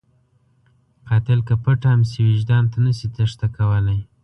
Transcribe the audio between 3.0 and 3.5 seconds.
تېښته